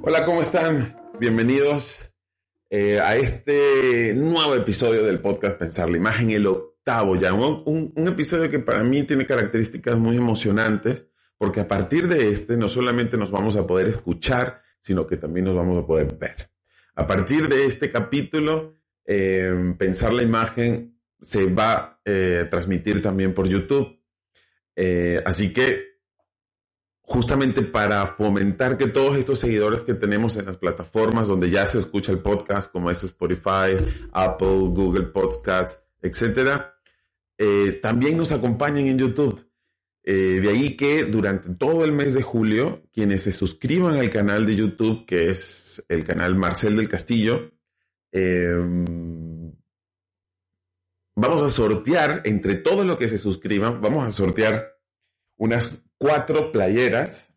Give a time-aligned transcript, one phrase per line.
[0.00, 0.96] Hola, ¿cómo están?
[1.20, 2.10] Bienvenidos
[2.70, 7.34] eh, a este nuevo episodio del podcast Pensar la Imagen, el octavo ya.
[7.34, 12.70] Un, episodio que para mí tiene características muy emocionantes, porque a partir de este no
[12.70, 16.50] solamente nos vamos a poder escuchar, sino que también nos vamos a poder ver.
[16.94, 23.34] A partir de este capítulo, eh, Pensar la Imagen se va a eh, transmitir también
[23.34, 24.01] por YouTube.
[24.76, 25.92] Eh, así que
[27.02, 31.78] justamente para fomentar que todos estos seguidores que tenemos en las plataformas donde ya se
[31.78, 33.76] escucha el podcast, como es Spotify,
[34.12, 36.74] Apple, Google Podcasts, etcétera,
[37.36, 39.44] eh, también nos acompañen en YouTube.
[40.04, 44.46] Eh, de ahí que durante todo el mes de julio, quienes se suscriban al canal
[44.46, 47.52] de YouTube, que es el canal Marcel del Castillo,
[48.10, 49.31] em,
[51.14, 54.76] vamos a sortear, entre todo lo que se suscriban, vamos a sortear
[55.36, 57.32] unas cuatro playeras,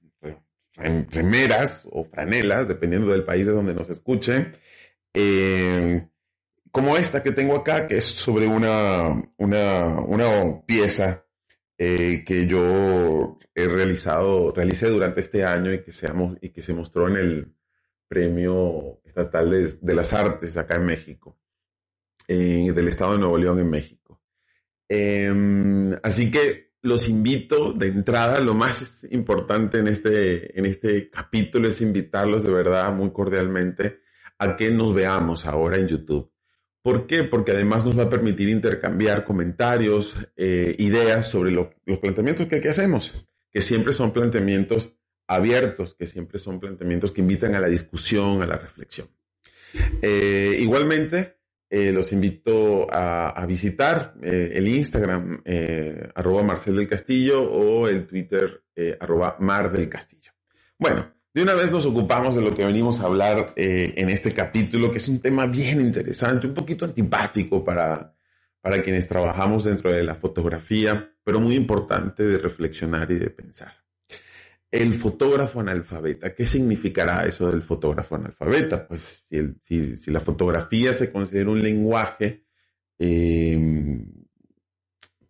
[0.75, 4.51] remeras o franelas, dependiendo del país de donde nos escuchen,
[5.13, 6.07] eh,
[6.71, 11.25] como esta que tengo acá, que es sobre una, una, pieza
[11.77, 16.73] eh, que yo he realizado, realicé durante este año y que, seamos, y que se
[16.73, 17.55] mostró en el
[18.09, 21.39] Premio Estatal de, las Artes acá en México,
[22.27, 24.21] del Estado de Nuevo León en México.
[24.87, 31.67] Em, así que los invito de entrada, lo más importante en este, en este capítulo
[31.67, 34.01] es invitarlos de verdad muy cordialmente
[34.37, 36.31] a que nos veamos ahora en YouTube.
[36.83, 37.23] ¿Por qué?
[37.23, 42.67] Porque además nos va a permitir intercambiar comentarios, eh, ideas sobre los planteamientos que aquí
[42.67, 44.93] hacemos, que siempre son planteamientos
[45.27, 49.07] abiertos, que siempre son planteamientos que invitan a la discusión, a la reflexión.
[50.01, 51.37] Eh, igualmente,
[51.69, 58.05] eh, los invito a, visitar eh, el Instagram eh, arroba Marcel del Castillo o el
[58.05, 58.63] Twitter
[58.99, 60.31] arroba Mar del Castillo.
[60.77, 64.91] Bueno, de una vez nos ocupamos de lo que venimos a hablar en este capítulo,
[64.91, 68.13] que es un tema bien interesante, un poquito antipático para,
[68.59, 73.84] para quienes trabajamos dentro de la fotografía, pero muy importante de reflexionar y de pensar
[74.81, 76.35] el fotógrafo analfabeta.
[76.35, 78.87] ¿Qué significará eso del fotógrafo analfabeta?
[78.87, 79.23] Pues
[79.63, 82.45] si, la fotografía se considera un lenguaje,
[82.99, 84.05] em,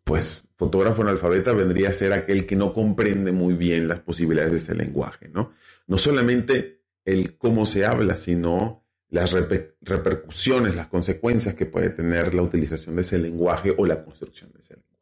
[0.04, 4.58] pues fotógrafo analfabeta vendría a ser aquel que no comprende muy bien las posibilidades de
[4.58, 5.54] ese lenguaje, ¿no?
[5.86, 12.42] No solamente el cómo se habla, sino las repercusiones, las consecuencias que puede tener la
[12.42, 14.96] utilización de ese lenguaje o la construcción de ese lenguaje.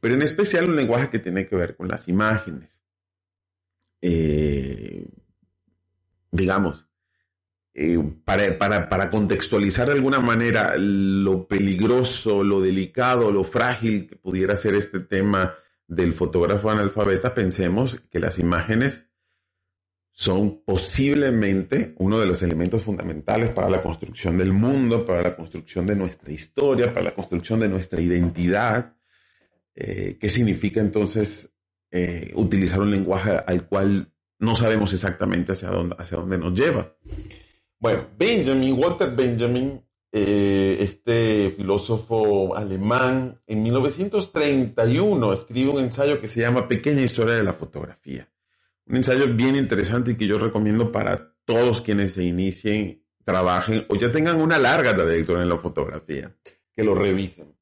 [0.00, 2.81] Pero en especial un lenguaje que tiene que ver con las imágenes.
[4.02, 5.06] Eh,
[6.30, 6.86] digamos,
[7.74, 14.16] eh, para, para, para, contextualizar de alguna manera lo peligroso, lo delicado, lo frágil que
[14.16, 15.54] pudiera ser este tema
[15.86, 19.06] del fotógrafo analfabeta, pensemos que las imágenes
[20.10, 25.86] son posiblemente uno de los elementos fundamentales para la construcción del mundo, para la construcción
[25.86, 28.94] de nuestra historia, para la construcción de nuestra identidad.
[29.74, 31.51] Eh, ¿Qué significa entonces
[31.92, 36.96] eh, utilizar un lenguaje al cual no sabemos exactamente hacia dónde, hacia dónde nos lleva.
[37.78, 39.80] Bueno, Benjamin, Walter Benjamin,
[40.10, 47.44] eh, este filósofo alemán, en 1931 escribe un ensayo que se llama Pequeña Historia de
[47.44, 48.28] la Fotografía.
[48.86, 53.96] Un ensayo bien interesante y que yo recomiendo para todos quienes se inicien, trabajen o
[53.96, 56.34] ya tengan una larga trayectoria en la fotografía,
[56.74, 57.54] que lo revisen.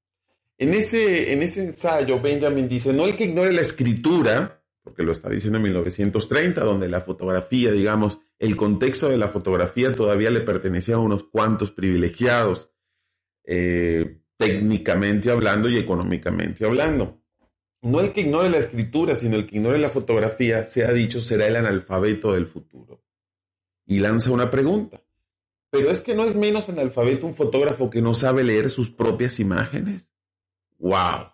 [0.60, 5.12] En ese, en ese ensayo, Benjamin dice, no el que ignore la escritura, porque lo
[5.12, 10.42] está diciendo en 1930, donde la fotografía, digamos, el contexto de la fotografía todavía le
[10.42, 12.68] pertenecía a unos cuantos privilegiados,
[13.42, 17.22] eh, técnicamente hablando y económicamente hablando.
[17.80, 21.22] No el que ignore la escritura, sino el que ignore la fotografía, se ha dicho,
[21.22, 23.02] será el analfabeto del futuro.
[23.86, 25.02] Y lanza una pregunta.
[25.70, 29.40] Pero es que no es menos analfabeto un fotógrafo que no sabe leer sus propias
[29.40, 30.10] imágenes
[30.80, 31.32] wow,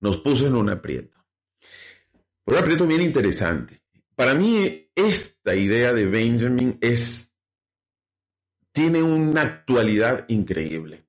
[0.00, 1.16] nos puso en un aprieto.
[2.46, 3.82] Un aprieto bien interesante.
[4.14, 7.34] Para mí esta idea de Benjamin es,
[8.72, 11.06] tiene una actualidad increíble.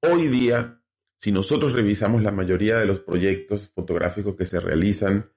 [0.00, 0.82] Hoy día
[1.22, 5.30] si nosotros revisamos la mayoría de los proyectos fotográficos que se realizan,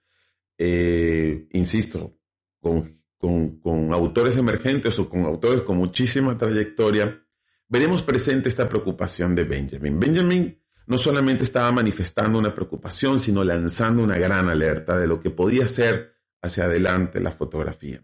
[0.58, 2.18] eh, insisto,
[2.60, 7.24] con, con, autores emergentes o con autores con muchísima trayectoria,
[7.68, 10.00] veremos presente esta preocupación de Benjamin.
[10.00, 15.32] Benjamin no solamente estaba manifestando una preocupación, sino lanzando una gran alerta de lo que
[15.32, 18.04] podía ser hacia adelante la fotografía.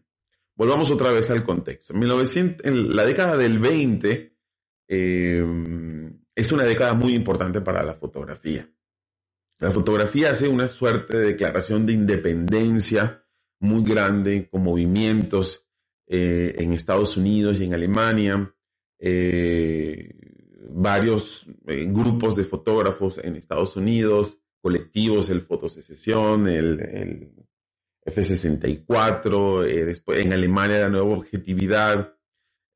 [0.55, 1.93] Volvamos otra vez al contexto.
[1.93, 4.37] En, la década del 20
[4.87, 5.45] eh,
[6.35, 8.69] es una década muy importante para la fotografía.
[9.59, 13.23] La fotografía hace una suerte de declaración de independencia
[13.59, 15.67] muy grande con movimientos
[16.07, 18.55] eh, en Estados Unidos y en Alemania.
[18.97, 20.30] Eh,
[20.69, 27.31] varios grupos de fotógrafos en Estados Unidos, colectivos, el Fotosecesión, el, el
[28.05, 32.15] F64, eh, en Alemania la nueva objetividad,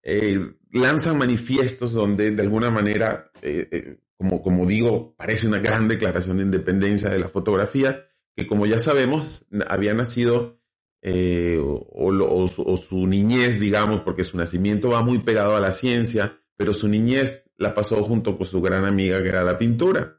[0.04, 6.38] eh, lanzan manifiestos donde de alguna manera, eh, como, como digo, parece una gran declaración
[6.38, 10.60] de independencia de la fotografía, que como ya sabemos, había nacido
[11.08, 16.74] o, o, su niñez, digamos, porque su nacimiento va muy pegado a la ciencia, pero
[16.74, 20.18] su niñez la pasó junto con su gran amiga que era la pintura.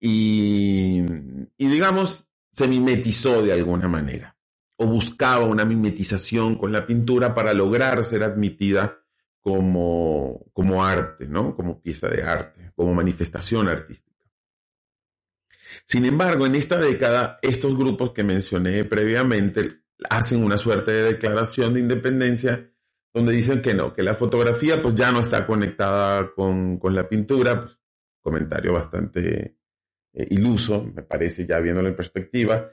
[0.00, 1.02] Y,
[1.56, 4.36] digamos, se mimetizó de alguna manera
[4.76, 9.00] o buscaba una mimetización con la pintura para lograr ser admitida
[9.40, 11.56] como, como arte, ¿no?
[11.56, 14.24] Como pieza de arte, como manifestación artística.
[15.84, 21.74] Sin embargo, en esta década, estos grupos que mencioné previamente hacen una suerte de declaración
[21.74, 22.70] de independencia
[23.12, 27.62] donde dicen que no, que la fotografía pues ya no está conectada con, la pintura,
[27.62, 27.78] pues,
[28.22, 29.56] comentario bastante
[30.12, 32.70] eh, iluso, me parece, ya viéndolo en perspectiva,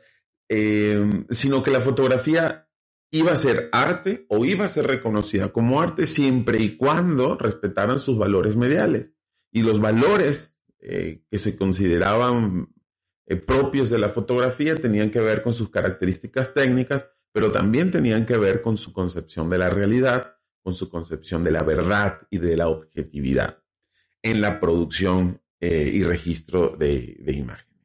[0.49, 2.69] eh, sino que la fotografía
[3.11, 7.99] iba a ser arte o iba a ser reconocida como arte siempre y cuando respetaran
[7.99, 9.13] sus valores mediales.
[9.51, 12.73] Y los valores eh, que se consideraban
[13.47, 18.37] propios de la fotografía tenían que ver con sus características técnicas, pero también tenían que
[18.37, 22.55] ver con su concepción de la realidad, con su concepción de la verdad y de
[22.55, 23.61] la objetividad
[24.23, 27.75] en la producción eh, y registro de, imágenes.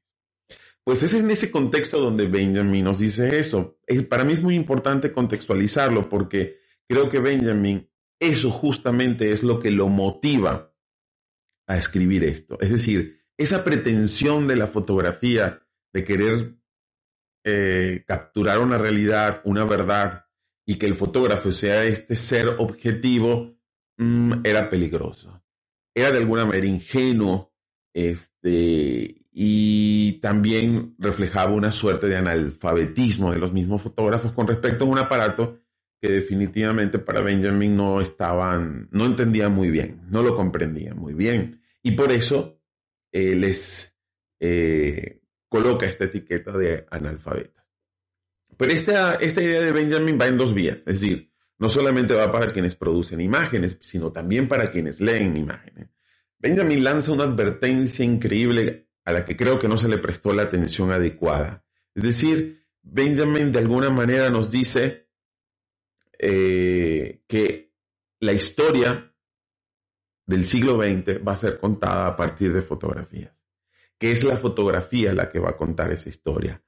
[0.85, 3.81] Pues es en ese contexto donde Benjamin nos dice eso.
[4.09, 9.73] para mí es muy importante contextualizarlo porque creo que Benjamin, eso justamente es lo que
[9.73, 10.73] lo motiva
[11.67, 12.57] a escribir esto.
[12.61, 16.60] Es decir, esa pretensión de la fotografía de querer
[17.45, 20.27] eh, capturar una realidad, una verdad,
[20.67, 23.57] y que el fotógrafo sea este ser objetivo,
[23.97, 25.43] mm, era peligroso.
[25.95, 27.53] Era de alguna manera ingenuo
[27.93, 34.89] este, y también reflejaba una suerte de analfabetismo de los mismos fotógrafos con respecto a
[34.89, 35.61] un aparato
[36.01, 41.61] que definitivamente para Benjamin no estaban, no entendían muy bien, no lo comprendían muy bien.
[41.83, 42.61] Y por eso
[43.13, 43.95] eh, les
[44.41, 45.20] eh,
[45.51, 47.67] coloca esta etiqueta de analfabeta.
[48.57, 52.33] Pero esta, esta idea de Benjamin va en dos vías, es decir, no solamente va
[52.33, 55.91] para quienes producen imágenes, sino también para quienes leen imágenes.
[56.39, 60.45] Benjamin lanza una advertencia increíble a la que creo que no se le prestó la
[60.45, 61.67] atención adecuada.
[61.95, 65.11] Es decir, Benjamin de alguna manera nos dice
[66.19, 67.75] eh, que
[68.21, 69.15] la historia
[70.27, 73.35] del siglo XX va a ser contada a partir de fotografías,
[74.01, 76.63] que es la fotografía la que va a contar esa historia.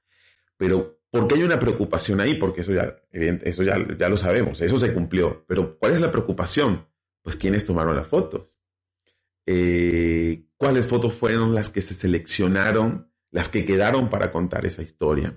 [0.59, 2.35] Pero, ¿por qué hay una preocupación ahí?
[2.35, 5.43] Porque eso ya, eso ya, ya lo sabemos, eso se cumplió.
[5.49, 6.87] Pero, ¿cuál es la preocupación?
[7.23, 8.51] Pues, ¿quiénes tomaron las fotos?
[9.47, 15.35] Eh, cuáles fotos fueron las que se seleccionaron, las que quedaron para contar esa historia.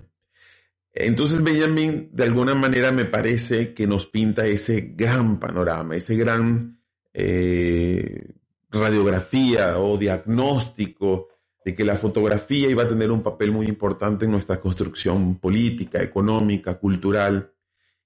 [0.92, 6.80] Entonces Benjamin de alguna manera me parece que nos pinta ese gran panorama, ese gran
[7.12, 8.32] eh,
[8.70, 11.28] radiografía o diagnóstico
[11.66, 16.00] de que la fotografía iba a tener un papel muy importante en nuestra construcción política,
[16.00, 17.52] económica, cultural,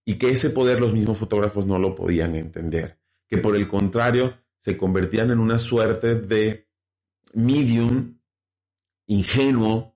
[0.03, 2.99] y que ese poder los mismos fotógrafos no lo podían entender,
[3.29, 6.71] que por el contrario se convertían en una suerte de
[7.35, 8.19] medium
[9.09, 9.95] ingenuo,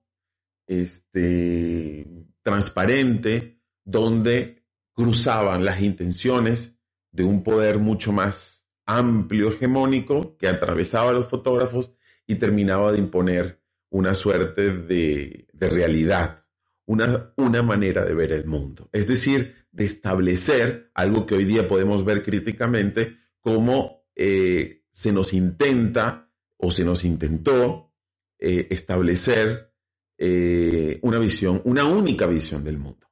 [0.67, 2.05] este,
[2.43, 6.77] transparente, donde cruzaban las intenciones
[7.11, 11.94] de un poder mucho más amplio, hegemónico, que atravesaba a los fotógrafos
[12.27, 16.45] y terminaba de imponer una suerte de, realidad,
[16.85, 18.89] una, una manera de ver el mundo.
[18.91, 25.33] Es decir, de establecer algo que hoy día podemos ver críticamente como eh, se nos
[25.33, 27.93] intenta o se nos intentó
[28.39, 29.73] eh, establecer
[30.17, 33.07] eh, una visión, una única visión del mundo.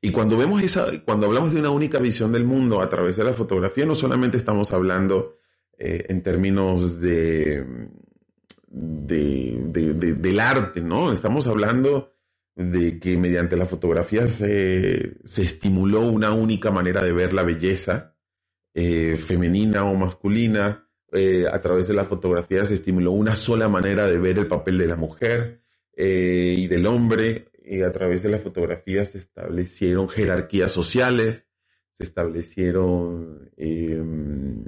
[0.00, 3.24] Y cuando vemos esa, cuando hablamos de una única visión del mundo a través de
[3.24, 5.36] la fotografía, no solamente estamos hablando
[5.78, 7.64] en términos de,
[8.68, 11.12] del arte, ¿no?
[11.12, 12.16] Estamos hablando
[12.56, 18.16] de que mediante la fotografía se, estimuló una única manera de ver la belleza
[18.74, 20.88] eh, femenina o masculina.
[21.12, 24.76] Eh, a través de la fotografía se estimuló una sola manera de ver el papel
[24.78, 25.62] de la mujer
[25.94, 27.50] eh, y del hombre.
[27.62, 31.46] Y a través de la fotografía se establecieron jerarquías sociales,
[31.92, 34.64] se establecieron em,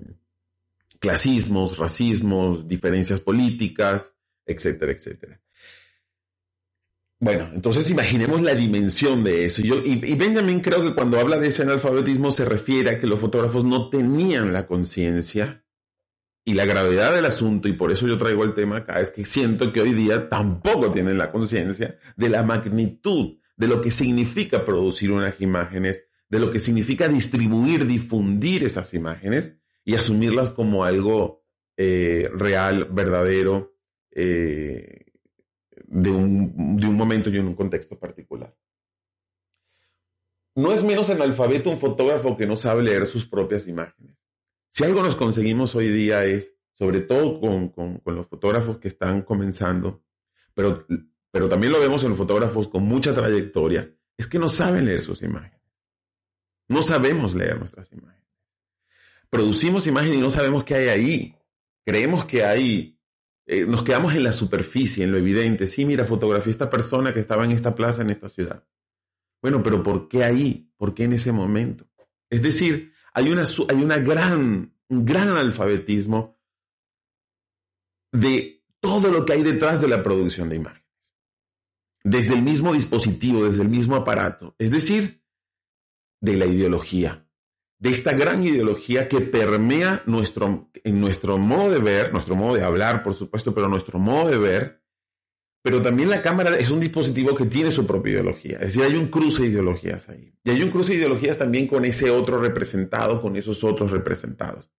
[0.99, 4.15] clasismos, racismos, diferencias políticas,
[4.45, 5.41] etcétera, etcétera.
[7.21, 9.61] Bueno, entonces imaginemos la dimensión de eso.
[9.61, 13.09] Yo, y, y, Benjamin creo que cuando habla de ese analfabetismo se refiere a que
[13.09, 15.65] los fotógrafos no tenían la conciencia
[16.45, 19.25] y la gravedad del asunto, y por eso yo traigo el tema acá, es que
[19.27, 24.65] siento que hoy día tampoco tienen la conciencia de la magnitud de lo que significa
[24.65, 29.58] producir unas imágenes, de lo que significa distribuir, difundir esas imágenes
[29.89, 33.75] y asumirlas como algo eh, real, verdadero,
[34.11, 35.07] eh,
[35.71, 38.55] de, un, de un momento y en un contexto particular.
[40.57, 44.19] No es menos analfabeto un fotógrafo que no sabe leer sus propias imágenes.
[44.69, 49.23] Si algo nos conseguimos hoy día es, sobre todo con, con, los fotógrafos que están
[49.23, 50.05] comenzando,
[50.53, 50.87] pero,
[51.31, 55.01] pero también lo vemos en los fotógrafos con mucha trayectoria, es que no saben leer
[55.01, 55.63] sus imágenes.
[56.69, 58.19] No sabemos leer nuestras imágenes
[59.31, 61.37] producimos imagen y no sabemos qué hay ahí.
[61.85, 62.99] Creemos que hay,
[63.47, 65.69] eh, nos quedamos en la superficie, en lo evidente.
[65.69, 68.65] Sí, mira, fotografié a esta persona que estaba en esta plaza, en esta ciudad.
[69.41, 70.71] Bueno, pero ¿por qué ahí?
[70.77, 71.87] ¿Por qué en ese momento?
[72.31, 76.39] Es decir, hay, una, hay una gran, un gran analfabetismo
[78.13, 80.89] de todo lo que hay detrás de la producción de imágenes.
[82.05, 84.55] Desde el mismo dispositivo, desde el mismo aparato.
[84.59, 85.23] Es decir,
[86.21, 87.28] de la ideología,
[87.79, 92.65] de esta gran ideología que permea nuestro, en nuestro modo de ver, nuestro modo de
[92.65, 94.83] hablar, por supuesto, pero nuestro modo de ver.
[95.63, 98.59] Pero también la cámara es un dispositivo que tiene su propia ideología.
[98.59, 100.33] Es decir, hay un cruce de ideologías ahí.
[100.45, 104.71] Y hay un cruce de ideologías también con ese otro representado, con esos otros representados.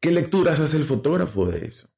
[0.00, 1.88] ¿Qué lecturas hace el fotógrafo de eso?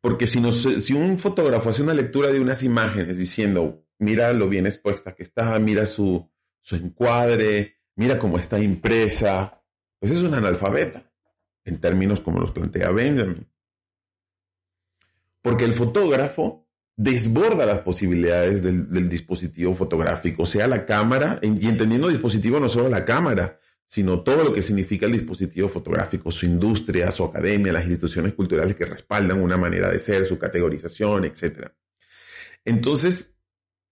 [0.00, 4.66] Porque si, si un fotógrafo hace una lectura de unas imágenes diciendo, mira lo bien
[4.66, 6.30] expuesta que está, mira su,
[6.62, 9.60] su encuadre, mira cómo está impresa,
[9.98, 11.10] pues es un analfabeta,
[11.64, 13.46] en términos como los plantea Benjamin.
[15.42, 22.60] Porque el fotógrafo desborda las posibilidades del, dispositivo fotográfico, sea la cámara, y entendiendo dispositivo
[22.60, 27.24] no solo la cámara, sino todo lo que significa el dispositivo fotográfico, su industria, su
[27.24, 31.68] academia, las instituciones culturales que respaldan una manera de ser, su categorización, etc.
[32.64, 33.34] Entonces,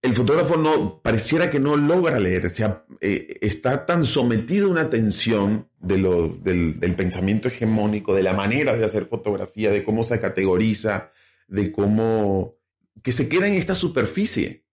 [0.03, 4.91] el fotógrafo no pareciera que no logra leer, sea, eh, está tan sometido a una
[4.91, 5.97] tensión de
[6.43, 11.13] del, del, pensamiento hegemónico, de la manera de hacer fotografía, de cómo se categoriza,
[11.49, 12.57] de cómo
[13.03, 14.65] que se queda en esta superficie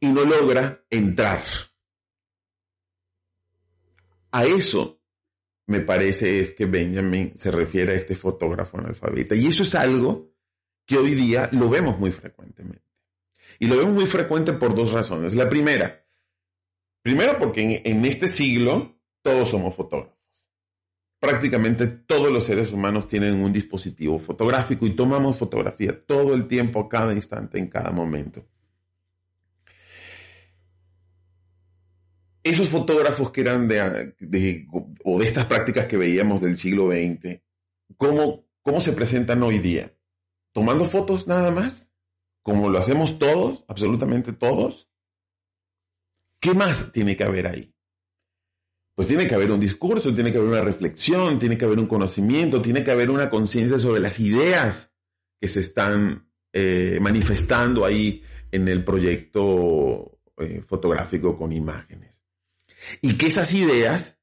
[0.00, 1.42] y no logra entrar.
[4.32, 5.00] A eso
[5.66, 10.32] me parece es que Benjamin se refiere a este fotógrafo analfabeta y eso es algo
[10.84, 12.82] que hoy día lo vemos muy frecuentemente.
[13.58, 15.34] Y lo vemos muy frecuente por dos razones.
[15.34, 16.05] La primera,
[17.06, 20.18] primero porque en, este siglo todos somos fotógrafos.
[21.20, 26.88] Prácticamente todos los seres humanos tienen un dispositivo fotográfico y tomamos fotografía todo el tiempo,
[26.88, 28.44] cada instante, en cada momento.
[32.42, 34.66] Esos fotógrafos que eran de,
[35.04, 37.40] o de estas prácticas que veíamos del siglo XX,
[37.96, 39.94] ¿cómo, ¿cómo se presentan hoy día?
[40.50, 41.92] ¿Tomando fotos nada más?
[42.46, 44.88] como lo hacemos todos, absolutamente todos,
[46.40, 47.76] ¿qué más tiene que haber ahí?
[48.96, 51.86] Pues tiene que haber un discurso, tiene que haber una reflexión, tiene que haber un
[51.86, 54.94] conocimiento, tiene que haber una conciencia sobre las ideas
[55.38, 62.22] que se están eh, manifestando ahí en el proyecto eh, fotográfico con imágenes.
[63.02, 64.18] Y que esas ideas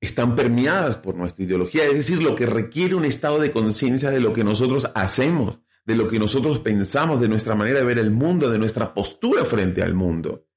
[0.00, 4.20] están permeadas por nuestra ideología, es decir, lo que requiere un estado de conciencia de
[4.20, 8.12] lo que nosotros hacemos, de lo que nosotros pensamos, de nuestra manera de ver el
[8.12, 10.47] mundo, de nuestra postura frente al mundo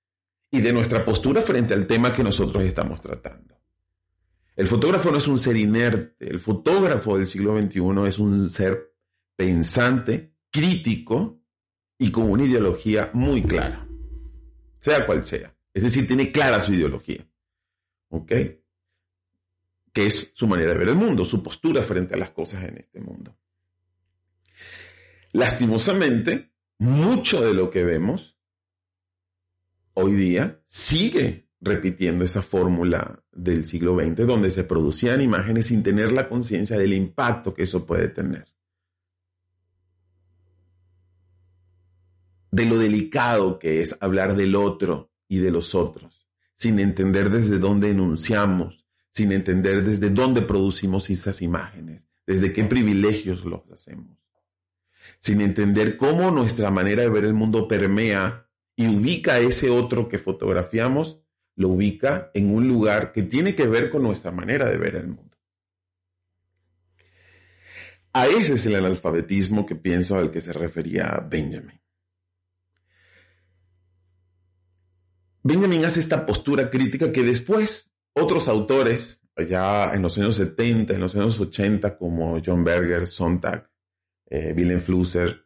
[0.51, 3.57] y de nuestra postura frente al tema que nosotros estamos tratando.
[4.55, 8.93] El fotógrafo no es un ser inerte, el fotógrafo del siglo XXI es un ser
[9.35, 11.41] pensante, crítico
[11.97, 13.87] y con una ideología muy clara,
[14.77, 15.55] sea cual sea.
[15.73, 17.25] Es decir, tiene clara su ideología.
[18.09, 18.31] ¿Ok?
[19.93, 22.77] Que es su manera de ver el mundo, su postura frente a las cosas en
[22.77, 23.37] este mundo.
[25.31, 28.37] Lastimosamente, mucho de lo que vemos
[29.93, 36.11] hoy día sigue repitiendo esa fórmula del siglo XX, donde se producían imágenes sin tener
[36.11, 38.47] la conciencia del impacto que eso puede tener.
[42.51, 47.59] De lo delicado que es hablar del otro y de los otros, sin entender desde
[47.59, 54.17] dónde enunciamos, sin entender desde dónde producimos esas imágenes, desde qué privilegios los hacemos,
[55.19, 60.07] sin entender cómo nuestra manera de ver el mundo permea y ubica a ese otro
[60.07, 61.21] que fotografiamos
[61.55, 65.07] lo ubica en un lugar que tiene que ver con nuestra manera de ver el
[65.07, 65.37] mundo.
[68.13, 71.79] A ese es el analfabetismo que pienso al que se refería Benjamin.
[75.43, 80.99] Benjamin hace esta postura crítica que después otros autores, allá en los años 70, en
[80.99, 83.69] los años 80, como John Berger, Sontag,
[84.29, 85.45] eh, Flusser,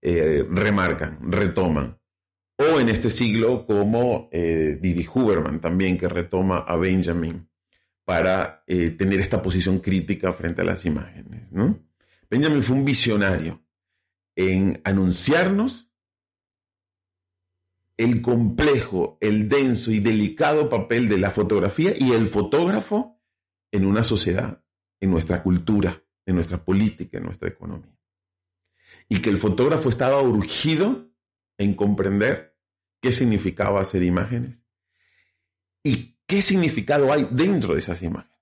[0.00, 1.98] eh, remarcan, retoman
[2.56, 7.48] o en este siglo como eh, Didi Huberman también, que retoma a Benjamin
[8.04, 11.50] para eh, tener esta posición crítica frente a las imágenes.
[11.50, 11.80] ¿no?
[12.30, 13.62] Benjamin fue un visionario
[14.36, 15.90] en anunciarnos
[17.96, 23.20] el complejo, el denso y delicado papel de la fotografía y el fotógrafo
[23.70, 24.64] en una sociedad,
[25.00, 27.96] en nuestra cultura, en nuestra política, en nuestra economía.
[29.08, 31.13] Y que el fotógrafo estaba urgido
[31.58, 32.56] en comprender
[33.00, 34.64] qué significaba hacer imágenes
[35.82, 38.34] y qué significado hay dentro de esas imágenes.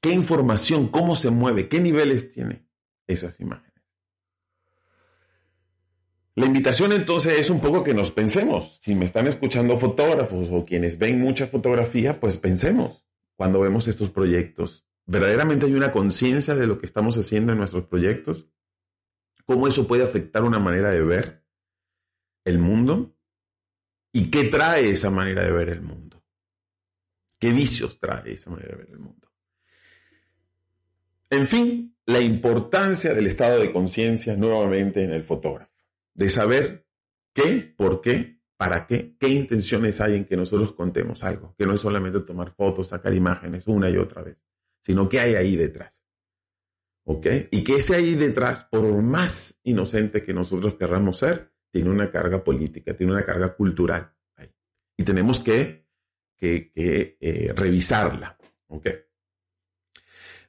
[0.00, 2.68] ¿Qué información, cómo se mueve, qué niveles tiene
[3.06, 3.72] esas imágenes?
[6.36, 8.76] La invitación entonces es un poco que nos pensemos.
[8.80, 13.04] Si me están escuchando fotógrafos o quienes ven mucha fotografía, pues pensemos
[13.36, 14.84] cuando vemos estos proyectos.
[15.06, 18.48] ¿Verdaderamente hay una conciencia de lo que estamos haciendo en nuestros proyectos?
[19.46, 21.43] ¿Cómo eso puede afectar una manera de ver?
[22.44, 23.16] El mundo
[24.12, 26.22] y qué trae esa manera de ver el mundo.
[27.38, 29.28] ¿Qué vicios trae esa manera de ver el mundo?
[31.30, 35.72] En fin, la importancia del estado de conciencia nuevamente en el fotógrafo,
[36.14, 36.86] de saber
[37.32, 41.74] qué, por qué, para qué, qué intenciones hay en que nosotros contemos algo, que no
[41.74, 44.38] es solamente tomar fotos, sacar imágenes una y otra vez,
[44.80, 46.00] sino qué hay ahí detrás.
[47.06, 47.26] ¿Ok?
[47.50, 52.44] Y que ese ahí detrás, por más inocente que nosotros querramos ser, tiene una carga
[52.44, 54.12] política, tiene una carga cultural.
[54.96, 55.88] Y tenemos que,
[56.40, 58.38] eh, revisarla.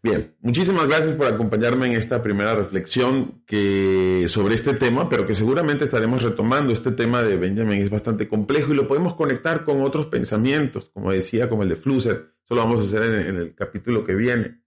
[0.04, 5.34] Bien, muchísimas gracias por acompañarme en esta primera reflexión que, sobre este tema, pero que
[5.34, 6.72] seguramente estaremos retomando.
[6.72, 11.12] Este tema de Benjamin es bastante complejo y lo podemos conectar con otros pensamientos, como
[11.12, 12.36] decía, como el de Flusser.
[12.46, 14.65] Eso lo vamos a hacer en el capítulo que viene.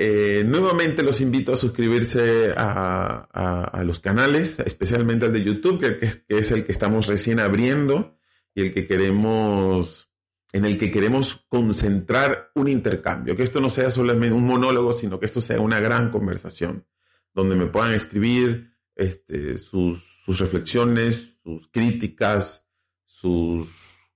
[0.00, 6.52] Eh, nuevamente los invito a suscribirse a, los canales, especialmente al de YouTube, que, es,
[6.52, 8.16] el que estamos recién abriendo
[8.54, 10.08] y el que queremos,
[10.52, 15.18] en el que queremos concentrar un intercambio, que esto no sea solamente un monólogo, sino
[15.18, 16.86] que esto sea una gran conversación,
[17.34, 22.64] donde me puedan escribir este, sus, sus reflexiones, sus críticas,
[23.04, 23.66] sus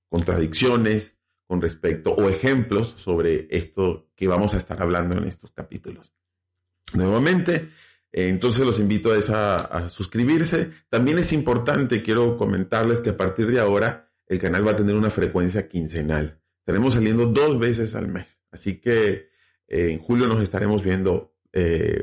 [0.08, 1.18] contradicciones,
[1.52, 6.14] con respecto o ejemplos sobre esto que vamos a estar hablando en estos capítulos.
[6.94, 7.68] Nuevamente,
[8.10, 10.70] eh, entonces los invito a, a suscribirse.
[10.88, 14.94] También es importante, quiero comentarles que a partir de ahora el canal va a tener
[14.94, 16.40] una frecuencia quincenal.
[16.60, 18.40] Estaremos saliendo dos veces al mes.
[18.50, 19.28] Así que
[19.68, 22.02] eh, en julio nos estaremos viendo eh,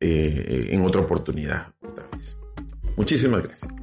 [0.00, 2.36] en otra oportunidad otra vez.
[2.96, 3.81] Muchísimas gracias.